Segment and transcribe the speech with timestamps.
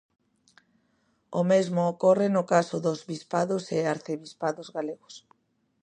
[1.39, 5.15] O mesmo ocorre no caso dos bispados e arcebispados galegos.